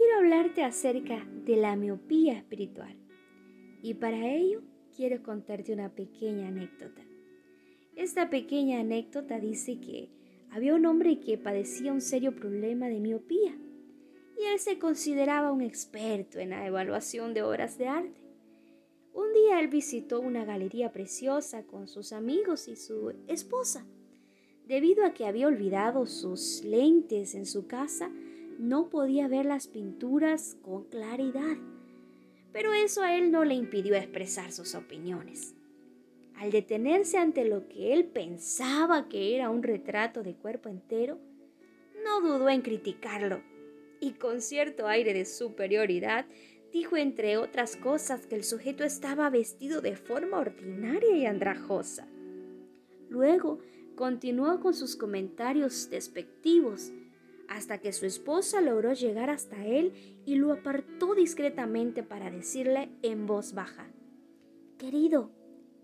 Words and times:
quiero 0.00 0.16
hablarte 0.16 0.64
acerca 0.64 1.26
de 1.44 1.56
la 1.56 1.76
miopía 1.76 2.32
espiritual. 2.32 2.96
Y 3.82 3.92
para 3.92 4.30
ello 4.30 4.62
quiero 4.96 5.22
contarte 5.22 5.74
una 5.74 5.90
pequeña 5.94 6.48
anécdota. 6.48 7.02
Esta 7.96 8.30
pequeña 8.30 8.80
anécdota 8.80 9.38
dice 9.38 9.78
que 9.78 10.08
había 10.50 10.74
un 10.74 10.86
hombre 10.86 11.20
que 11.20 11.36
padecía 11.36 11.92
un 11.92 12.00
serio 12.00 12.34
problema 12.34 12.88
de 12.88 12.98
miopía 12.98 13.54
y 14.38 14.44
él 14.46 14.58
se 14.58 14.78
consideraba 14.78 15.52
un 15.52 15.60
experto 15.60 16.38
en 16.38 16.48
la 16.48 16.66
evaluación 16.66 17.34
de 17.34 17.42
obras 17.42 17.76
de 17.76 17.88
arte. 17.88 18.22
Un 19.12 19.34
día 19.34 19.60
él 19.60 19.68
visitó 19.68 20.22
una 20.22 20.46
galería 20.46 20.92
preciosa 20.92 21.64
con 21.64 21.88
sus 21.88 22.14
amigos 22.14 22.68
y 22.68 22.76
su 22.76 23.12
esposa. 23.28 23.84
Debido 24.66 25.04
a 25.04 25.12
que 25.12 25.26
había 25.26 25.46
olvidado 25.46 26.06
sus 26.06 26.64
lentes 26.64 27.34
en 27.34 27.44
su 27.44 27.66
casa, 27.66 28.10
no 28.60 28.90
podía 28.90 29.26
ver 29.26 29.46
las 29.46 29.68
pinturas 29.68 30.58
con 30.60 30.84
claridad. 30.84 31.56
Pero 32.52 32.74
eso 32.74 33.02
a 33.02 33.16
él 33.16 33.32
no 33.32 33.44
le 33.44 33.54
impidió 33.54 33.94
expresar 33.94 34.52
sus 34.52 34.74
opiniones. 34.74 35.54
Al 36.36 36.50
detenerse 36.50 37.16
ante 37.16 37.46
lo 37.46 37.68
que 37.68 37.94
él 37.94 38.04
pensaba 38.04 39.08
que 39.08 39.34
era 39.34 39.48
un 39.48 39.62
retrato 39.62 40.22
de 40.22 40.34
cuerpo 40.34 40.68
entero, 40.68 41.18
no 42.04 42.20
dudó 42.20 42.50
en 42.50 42.60
criticarlo 42.60 43.42
y 43.98 44.12
con 44.12 44.42
cierto 44.42 44.86
aire 44.88 45.14
de 45.14 45.24
superioridad 45.24 46.26
dijo 46.70 46.96
entre 46.96 47.38
otras 47.38 47.76
cosas 47.76 48.26
que 48.26 48.36
el 48.36 48.44
sujeto 48.44 48.84
estaba 48.84 49.30
vestido 49.30 49.80
de 49.80 49.96
forma 49.96 50.38
ordinaria 50.38 51.16
y 51.16 51.24
andrajosa. 51.24 52.06
Luego 53.08 53.58
continuó 53.96 54.60
con 54.60 54.74
sus 54.74 54.96
comentarios 54.96 55.88
despectivos 55.90 56.92
hasta 57.50 57.78
que 57.78 57.92
su 57.92 58.06
esposa 58.06 58.60
logró 58.60 58.92
llegar 58.92 59.28
hasta 59.28 59.66
él 59.66 59.92
y 60.24 60.36
lo 60.36 60.52
apartó 60.52 61.16
discretamente 61.16 62.04
para 62.04 62.30
decirle 62.30 62.88
en 63.02 63.26
voz 63.26 63.54
baja, 63.54 63.90
Querido, 64.78 65.30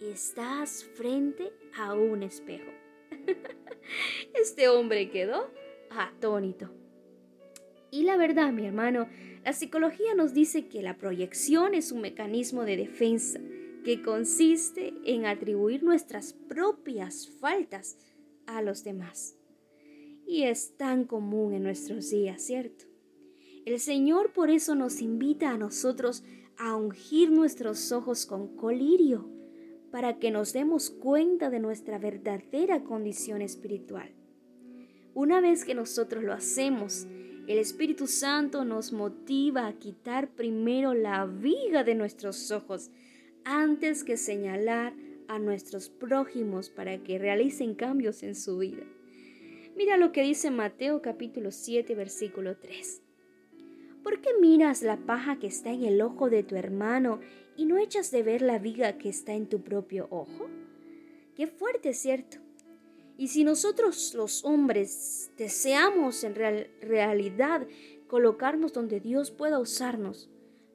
estás 0.00 0.84
frente 0.84 1.52
a 1.78 1.94
un 1.94 2.24
espejo. 2.24 2.70
este 4.34 4.68
hombre 4.68 5.08
quedó 5.08 5.50
atónito. 5.90 6.68
Y 7.92 8.02
la 8.02 8.16
verdad, 8.16 8.52
mi 8.52 8.66
hermano, 8.66 9.08
la 9.44 9.52
psicología 9.52 10.14
nos 10.14 10.34
dice 10.34 10.66
que 10.66 10.82
la 10.82 10.98
proyección 10.98 11.74
es 11.74 11.92
un 11.92 12.00
mecanismo 12.00 12.64
de 12.64 12.76
defensa 12.76 13.40
que 13.84 14.02
consiste 14.02 14.94
en 15.04 15.26
atribuir 15.26 15.84
nuestras 15.84 16.32
propias 16.32 17.28
faltas 17.40 17.96
a 18.46 18.62
los 18.62 18.82
demás. 18.82 19.36
Y 20.32 20.44
es 20.44 20.78
tan 20.78 21.04
común 21.04 21.52
en 21.52 21.62
nuestros 21.62 22.08
días, 22.08 22.40
¿cierto? 22.40 22.86
El 23.66 23.78
Señor 23.78 24.32
por 24.32 24.48
eso 24.48 24.74
nos 24.74 25.02
invita 25.02 25.50
a 25.50 25.58
nosotros 25.58 26.24
a 26.56 26.74
ungir 26.74 27.30
nuestros 27.30 27.92
ojos 27.92 28.24
con 28.24 28.56
colirio 28.56 29.28
para 29.90 30.18
que 30.18 30.30
nos 30.30 30.54
demos 30.54 30.88
cuenta 30.88 31.50
de 31.50 31.60
nuestra 31.60 31.98
verdadera 31.98 32.82
condición 32.82 33.42
espiritual. 33.42 34.10
Una 35.12 35.42
vez 35.42 35.66
que 35.66 35.74
nosotros 35.74 36.24
lo 36.24 36.32
hacemos, 36.32 37.06
el 37.46 37.58
Espíritu 37.58 38.06
Santo 38.06 38.64
nos 38.64 38.90
motiva 38.94 39.66
a 39.66 39.74
quitar 39.74 40.30
primero 40.30 40.94
la 40.94 41.26
viga 41.26 41.84
de 41.84 41.94
nuestros 41.94 42.50
ojos 42.50 42.90
antes 43.44 44.02
que 44.02 44.16
señalar 44.16 44.94
a 45.28 45.38
nuestros 45.38 45.90
prójimos 45.90 46.70
para 46.70 46.96
que 47.02 47.18
realicen 47.18 47.74
cambios 47.74 48.22
en 48.22 48.34
su 48.34 48.56
vida. 48.56 48.86
Mira 49.74 49.96
lo 49.96 50.12
que 50.12 50.22
dice 50.22 50.50
Mateo 50.50 51.00
capítulo 51.00 51.50
7 51.50 51.94
versículo 51.94 52.58
3. 52.58 53.02
¿Por 54.02 54.20
qué 54.20 54.30
miras 54.38 54.82
la 54.82 54.98
paja 54.98 55.38
que 55.38 55.46
está 55.46 55.70
en 55.70 55.84
el 55.84 56.02
ojo 56.02 56.28
de 56.28 56.42
tu 56.42 56.56
hermano 56.56 57.20
y 57.56 57.64
no 57.64 57.78
echas 57.78 58.10
de 58.10 58.22
ver 58.22 58.42
la 58.42 58.58
viga 58.58 58.98
que 58.98 59.08
está 59.08 59.32
en 59.32 59.48
tu 59.48 59.62
propio 59.62 60.08
ojo? 60.10 60.48
Qué 61.34 61.46
fuerte, 61.46 61.94
¿cierto? 61.94 62.36
Y 63.16 63.28
si 63.28 63.44
nosotros 63.44 64.12
los 64.14 64.44
hombres 64.44 65.30
deseamos 65.38 66.22
en 66.22 66.34
realidad 66.34 67.66
colocarnos 68.08 68.74
donde 68.74 69.00
Dios 69.00 69.30
pueda 69.30 69.58
usarnos, 69.58 70.28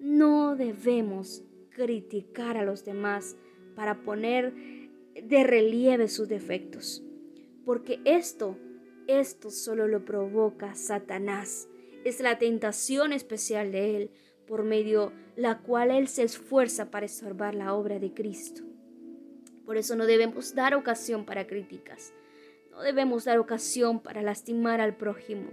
no 0.00 0.54
debemos 0.54 1.44
criticar 1.70 2.58
a 2.58 2.64
los 2.64 2.84
demás 2.84 3.36
para 3.74 4.02
poner 4.02 4.52
de 5.14 5.44
relieve 5.44 6.08
sus 6.08 6.28
defectos, 6.28 7.02
porque 7.64 8.00
esto, 8.04 8.58
esto 9.06 9.50
solo 9.50 9.88
lo 9.88 10.04
provoca 10.04 10.74
Satanás. 10.74 11.68
Es 12.04 12.20
la 12.20 12.38
tentación 12.38 13.12
especial 13.12 13.72
de 13.72 13.96
él, 13.96 14.10
por 14.46 14.64
medio 14.64 15.12
la 15.36 15.58
cual 15.58 15.90
él 15.90 16.08
se 16.08 16.24
esfuerza 16.24 16.90
para 16.90 17.06
estorbar 17.06 17.54
la 17.54 17.74
obra 17.74 17.98
de 17.98 18.12
Cristo. 18.12 18.62
Por 19.64 19.76
eso 19.76 19.96
no 19.96 20.06
debemos 20.06 20.54
dar 20.54 20.74
ocasión 20.74 21.24
para 21.24 21.46
críticas. 21.46 22.12
No 22.70 22.82
debemos 22.82 23.24
dar 23.24 23.38
ocasión 23.38 24.00
para 24.00 24.22
lastimar 24.22 24.80
al 24.80 24.96
prójimo. 24.96 25.50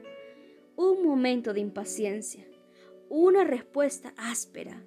Un 0.75 1.05
momento 1.05 1.53
de 1.53 1.59
impaciencia, 1.59 2.45
una 3.09 3.43
respuesta 3.43 4.13
áspera, 4.17 4.83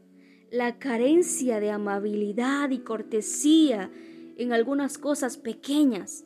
la 0.51 0.79
carencia 0.79 1.61
de 1.61 1.71
amabilidad 1.71 2.71
y 2.71 2.81
cortesía 2.81 3.91
en 4.37 4.53
algunas 4.53 4.99
cosas 4.99 5.37
pequeñas 5.37 6.25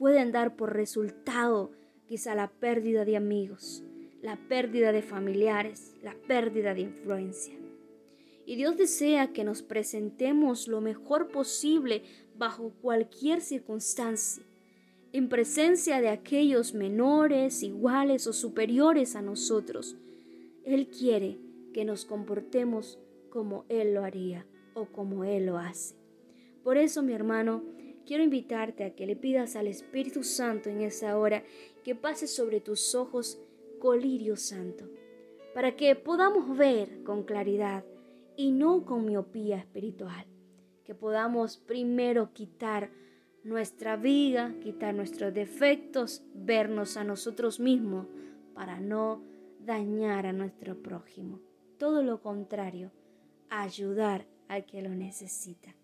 pueden 0.00 0.32
dar 0.32 0.56
por 0.56 0.74
resultado 0.74 1.72
quizá 2.06 2.34
la 2.34 2.48
pérdida 2.48 3.04
de 3.04 3.18
amigos, 3.18 3.84
la 4.22 4.36
pérdida 4.48 4.92
de 4.92 5.02
familiares, 5.02 5.94
la 6.02 6.14
pérdida 6.26 6.72
de 6.72 6.80
influencia. 6.80 7.54
Y 8.46 8.56
Dios 8.56 8.78
desea 8.78 9.34
que 9.34 9.44
nos 9.44 9.60
presentemos 9.60 10.68
lo 10.68 10.80
mejor 10.80 11.30
posible 11.30 12.02
bajo 12.34 12.72
cualquier 12.80 13.42
circunstancia 13.42 14.42
en 15.12 15.28
presencia 15.28 16.00
de 16.00 16.08
aquellos 16.08 16.72
menores, 16.72 17.62
iguales 17.62 18.26
o 18.26 18.32
superiores 18.32 19.16
a 19.16 19.20
nosotros. 19.20 19.98
Él 20.64 20.88
quiere 20.88 21.36
que 21.74 21.84
nos 21.84 22.06
comportemos 22.06 22.98
como 23.28 23.66
Él 23.68 23.92
lo 23.92 24.02
haría 24.02 24.46
o 24.72 24.86
como 24.86 25.24
Él 25.24 25.44
lo 25.44 25.58
hace. 25.58 25.94
Por 26.64 26.78
eso, 26.78 27.02
mi 27.02 27.12
hermano, 27.12 27.62
quiero 28.06 28.22
invitarte 28.22 28.84
a 28.84 28.94
que 28.94 29.06
le 29.06 29.16
pidas 29.16 29.56
al 29.56 29.66
Espíritu 29.66 30.22
Santo 30.22 30.68
en 30.68 30.80
esa 30.80 31.18
hora 31.18 31.44
que 31.84 31.94
pase 31.94 32.26
sobre 32.26 32.60
tus 32.60 32.94
ojos 32.94 33.38
colirio 33.78 34.36
santo, 34.36 34.88
para 35.54 35.74
que 35.74 35.96
podamos 35.96 36.56
ver 36.56 37.02
con 37.02 37.24
claridad 37.24 37.84
y 38.36 38.52
no 38.52 38.84
con 38.84 39.06
miopía 39.06 39.58
espiritual, 39.58 40.26
que 40.84 40.94
podamos 40.94 41.56
primero 41.56 42.32
quitar 42.32 42.90
nuestra 43.42 43.96
viga, 43.96 44.54
quitar 44.60 44.94
nuestros 44.94 45.32
defectos, 45.32 46.22
vernos 46.34 46.96
a 46.96 47.04
nosotros 47.04 47.58
mismos 47.58 48.06
para 48.54 48.80
no 48.80 49.22
dañar 49.58 50.26
a 50.26 50.32
nuestro 50.32 50.82
prójimo. 50.82 51.40
Todo 51.78 52.02
lo 52.02 52.20
contrario, 52.20 52.92
ayudar 53.48 54.26
al 54.48 54.66
que 54.66 54.82
lo 54.82 54.90
necesita. 54.90 55.74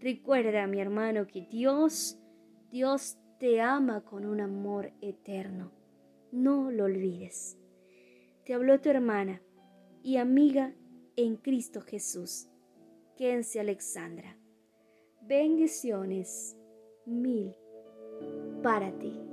Recuerda, 0.00 0.66
mi 0.66 0.80
hermano, 0.80 1.26
que 1.26 1.42
Dios, 1.42 2.18
Dios 2.70 3.18
te 3.38 3.60
ama 3.60 4.02
con 4.02 4.24
un 4.24 4.40
amor 4.40 4.92
eterno. 5.02 5.72
No 6.32 6.70
lo 6.70 6.84
olvides. 6.84 7.58
Te 8.44 8.54
habló 8.54 8.80
tu 8.80 8.88
hermana 8.88 9.42
y 10.02 10.16
amiga 10.16 10.74
en 11.16 11.36
Cristo 11.36 11.82
Jesús, 11.82 12.48
Kenzie 13.16 13.60
Alexandra. 13.60 14.38
Bendiciones 15.20 16.56
mil 17.04 17.54
para 18.62 18.90
ti. 18.98 19.29